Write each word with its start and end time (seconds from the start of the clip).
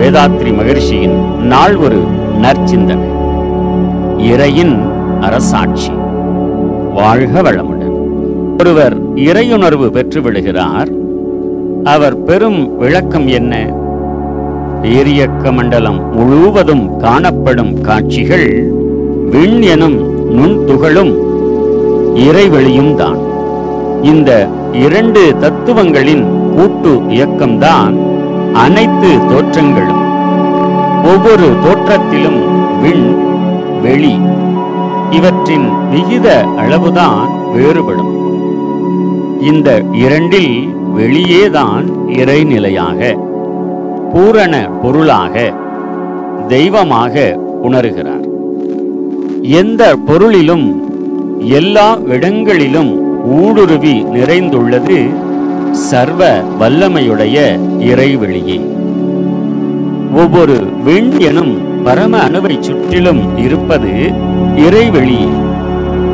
வேதாத்ரி 0.00 0.56
மகிழ்ச்சியின் 0.56 1.42
நாள் 1.42 1.76
ஒரு 1.76 1.96
நற்சிந்தனை. 2.42 3.08
இறையின் 4.18 4.78
அரசாட்சி. 5.20 5.90
வாழ்க 6.94 7.42
வளமுடன். 7.42 7.92
ஒருவர் 8.58 9.14
இறையுணர்வு 9.14 9.88
பெற்று 9.88 10.22
விடுகிறார். 10.22 10.88
அவர் 11.84 12.22
பெரும் 12.22 12.76
விளக்கம் 12.76 13.26
என்ன? 13.26 13.74
பேரியக்க 14.82 15.52
மண்டலம் 15.52 16.14
முழுவதும் 16.14 16.96
காணப்படும் 16.96 17.80
காட்சிகள் 17.80 18.72
விண் 19.30 19.60
எனும் 19.60 20.28
நுண்துகளும் 20.38 21.14
இறைவெளியும் 22.14 22.94
தான். 22.94 23.18
இந்த 24.02 24.48
இரண்டு 24.72 25.34
தத்துவங்களின் 25.40 26.24
கூட்டு 26.56 27.00
இயக்கம்தான் 27.08 28.09
அனைத்து 28.52 29.08
தோற்றங்களும். 29.30 30.04
ஒவ்வொரு 31.04 31.46
தோற்றத்திலும் 31.64 32.40
விண் 32.82 33.16
வெளி 33.82 34.18
இவற்றின் 35.10 35.68
விகித 35.90 36.44
அளவுதான் 36.56 37.28
வேறுபடும். 37.54 38.14
இந்த 39.40 39.82
இரண்டில் 39.92 40.74
வெளியேதான் 40.96 41.86
இறைநிலையாக 42.06 43.18
பூரண 44.12 44.68
பொருளாக 44.82 45.54
தெய்வமாக 46.48 47.38
உணர்கிறார். 47.62 48.26
எந்த 49.42 49.96
பொருளிலும் 49.96 50.88
எல்லா 51.38 51.98
இடங்களிலும் 52.06 52.92
ஊடுருவி 53.24 54.04
நிறைந்துள்ளது 54.12 55.10
சர்வ 55.70 56.42
வல்லமையுடைய 56.60 57.60
இறைவெளியே. 57.78 58.60
ஒவ்வொரு 60.14 60.66
விண் 60.84 61.18
எனும் 61.18 61.82
பரம 61.82 62.18
அணுவை 62.18 62.60
சுற்றிலும் 62.60 63.36
இருப்பது 63.36 64.12
இறைவெளி. 64.56 65.28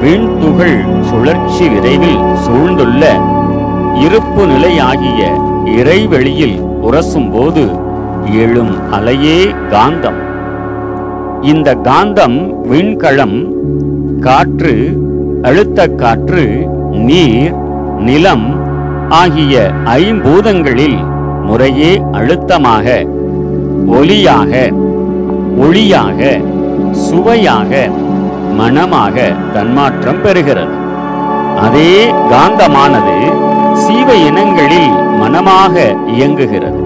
விண்துகள் 0.00 0.84
சுழற்சி 1.00 1.68
விரைவில் 1.68 2.18
சூழ்ந்துள்ள 2.34 3.20
இருப்பு 4.00 4.46
நிலையாகிய 4.46 5.30
இறைவெளியில் 5.64 6.60
உரசும் 6.60 7.30
போது 7.32 7.68
எழும் 8.32 8.90
அலையே 8.90 9.54
காந்தம். 9.70 10.20
இந்த 11.40 11.74
காந்தம் 11.74 12.60
விண்கலம் 12.62 13.52
காற்று 14.20 15.02
அழுத்த 15.42 15.86
காற்று 15.86 16.68
நீர் 16.90 17.54
நிலம் 17.98 18.68
ஆகிய 19.18 19.54
ஐம்பூதங்களில் 20.00 20.98
முறையே 21.46 21.92
அழுத்தமாக 22.18 22.86
ஒலியாக 23.98 24.52
ஒளியாக 25.64 26.20
சுவையாக 27.06 27.72
மனமாக 28.58 29.16
தன்மாற்றம் 29.54 30.20
பெறுகிறது. 30.24 30.76
அதே 31.64 31.92
காந்தமானது 32.32 33.16
சீவ 33.82 34.08
இனங்களில் 34.28 34.92
மனமாக 35.20 35.74
இயங்குகிறது. 36.14 36.82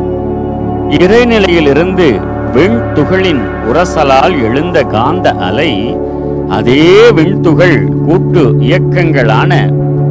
இறைநிலையிலிருந்து 0.98 2.09
விண்துகளின் 2.55 3.44
உரசலால் 3.69 4.36
எழுந்த 4.47 4.81
காந்த 4.94 5.28
அலை 5.48 5.72
அதே 6.59 6.84
விண்துகள் 7.16 7.78
கூட்டு 8.06 8.44
இயக்கங்களான 8.69 9.53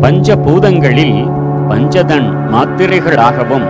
பஞ்சபூதங்களில் 0.02 1.20
பஞ்சதன் 1.70 2.28
மாத்திரைகளாகவும் 2.54 3.68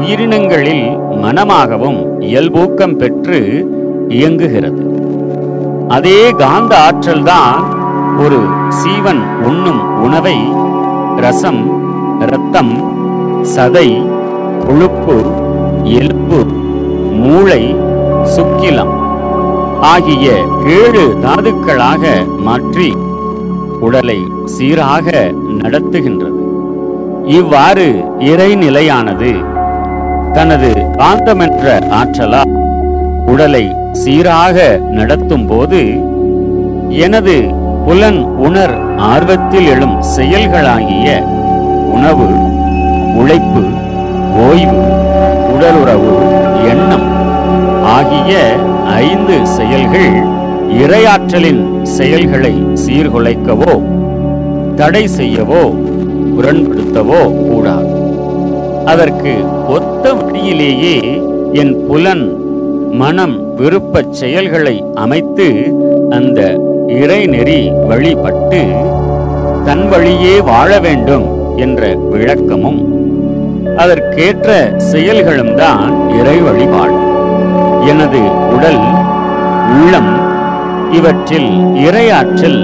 உயிரினங்களில் 0.00 0.86
மனமாகவும் 1.22 2.00
இயல்பூக்கம் 2.28 2.96
பெற்று 3.00 3.38
இயங்குகிறது. 4.16 4.82
அதே 5.96 6.20
காந்த 6.42 6.72
ஆற்றல்தான் 6.86 7.62
ஒரு 8.24 8.40
சீவன் 8.80 9.22
உண்ணும் 9.48 9.82
உணவை 10.06 10.36
ரசம் 11.24 11.62
இரத்தம் 12.26 12.74
சதை 13.54 13.88
கொழுப்பு 14.66 15.16
எலும்பு 15.98 16.40
மூளை 17.24 17.62
சுக்கிலம் 18.36 18.94
ஆகிய 19.92 20.28
ஏழு 20.78 21.04
தாதுக்களாக 21.24 22.14
மாற்றி 22.46 22.88
உடலை 23.86 24.20
சீராக 24.54 25.08
நடத்துகின்றது. 25.60 26.43
இவ்வாறு 27.30 27.86
இறைநிலையானது 28.28 29.30
தனது 30.34 30.70
காந்தமென்ற 30.94 31.66
ஆற்றலால் 31.98 32.52
உடலை 33.26 33.64
சீராக 34.00 34.56
நடத்தும் 34.90 35.46
போது 35.46 35.80
எனது 37.04 37.36
புலன் 37.86 38.20
உணர் 38.40 38.74
ஆர்வத்தில் 39.06 39.68
எழும் 39.68 39.96
செயல்களாகிய 40.10 41.08
உணவு 41.94 42.28
உழைப்பு 43.16 43.64
ஓய்வு 44.44 44.84
உடலுறவு 45.54 46.14
எண்ணம் 46.70 47.08
ஆகிய 47.94 48.32
ஐந்து 49.00 49.38
செயல்கள் 49.54 50.14
இரையாற்றலின் 50.82 51.64
செயல்களை 51.96 52.54
சீர்குலைக்கவோ 52.84 53.74
தடை 54.78 55.04
செய்யவோ 55.14 55.64
முரண்படுத்தவோ 56.34 57.20
கூடாது. 57.48 57.92
அதற்கு 58.92 59.32
ஒத்த 59.76 60.14
வழியிலேயே 60.14 60.96
என் 61.62 61.74
புலன் 61.86 62.26
மனம் 63.00 63.36
விருப்பச் 63.58 64.14
செயல்களை 64.20 64.74
அமைத்து 65.04 65.46
அந்த 66.18 66.40
இறைநெறி 67.02 67.60
வழிபட்டு 67.88 68.60
தன் 69.66 69.84
வழியே 69.92 70.34
வாழ 70.50 70.70
வேண்டும் 70.86 71.26
என்ற 71.56 71.82
விளக்கமும் 72.12 72.82
அதற்கேற்ற 73.82 74.50
செயல்களும் 74.92 75.54
தான் 75.54 75.92
இறை 76.18 76.36
வழிபாடு. 76.40 76.98
எனது 77.90 78.20
உடல் 78.56 78.82
உள்ளம் 79.76 80.12
இவற்றில் 80.98 81.50
இறையாற்றல் 81.86 82.60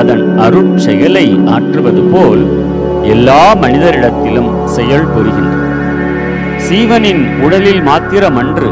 அதன் 0.00 0.24
அருட்செயலை 0.38 1.26
ஆற்றுவது 1.54 2.02
போல் 2.12 2.44
எல்லா 3.08 3.54
மனிதரிடத்திலும் 3.54 4.50
செயல் 4.66 5.08
புரிகின்றது 5.08 5.62
சீவனின் 6.58 7.24
உடலில் 7.42 7.82
மாத்திரமன்று 7.82 8.70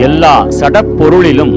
எல்லா 0.00 0.34
சடப்பொருளிலும் 0.60 1.54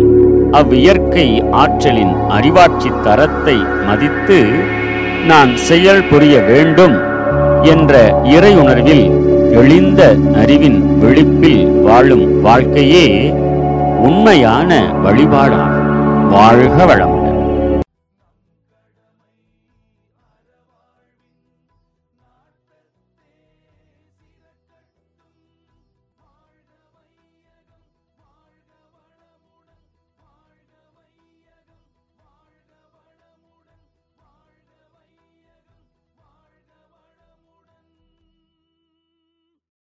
அவ்வியற்கை 0.52 1.28
ஆற்றலின் 1.52 2.14
அறிவாட்சி 2.30 2.92
தரத்தை 3.04 3.58
மதித்து 3.88 4.40
நான் 5.26 5.56
செயல் 5.58 6.04
புரிய 6.04 6.36
வேண்டும் 6.42 6.96
என்ற 7.64 7.94
இறையுணர்வில் 8.36 9.08
தெளிந்த 9.52 10.02
அறிவின் 10.36 10.80
விழிப்பில் 11.02 11.64
வாழும் 11.82 12.42
வாழ்க்கையே 12.42 13.08
உண்மையான 14.00 14.72
வழிபாடாகும். 15.04 15.84
வாழ்க 16.30 16.86
வளம் 16.86 17.17